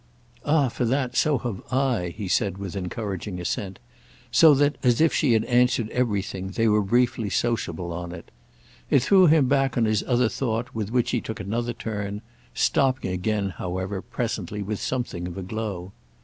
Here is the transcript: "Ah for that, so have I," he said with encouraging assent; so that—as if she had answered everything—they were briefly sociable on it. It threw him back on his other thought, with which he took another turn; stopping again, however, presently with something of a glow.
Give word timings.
"Ah 0.43 0.67
for 0.67 0.83
that, 0.83 1.15
so 1.15 1.37
have 1.37 1.61
I," 1.71 2.09
he 2.17 2.27
said 2.27 2.57
with 2.57 2.75
encouraging 2.75 3.39
assent; 3.39 3.77
so 4.31 4.55
that—as 4.55 4.99
if 4.99 5.13
she 5.13 5.33
had 5.33 5.43
answered 5.45 5.91
everything—they 5.91 6.67
were 6.67 6.81
briefly 6.81 7.29
sociable 7.29 7.93
on 7.93 8.11
it. 8.11 8.31
It 8.89 9.03
threw 9.03 9.27
him 9.27 9.47
back 9.47 9.77
on 9.77 9.85
his 9.85 10.03
other 10.07 10.27
thought, 10.27 10.73
with 10.73 10.89
which 10.89 11.11
he 11.11 11.21
took 11.21 11.39
another 11.39 11.73
turn; 11.73 12.23
stopping 12.55 13.11
again, 13.11 13.49
however, 13.49 14.01
presently 14.01 14.63
with 14.63 14.81
something 14.81 15.27
of 15.27 15.37
a 15.37 15.43
glow. 15.43 15.91